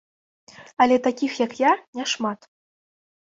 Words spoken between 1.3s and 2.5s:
як я не шмат.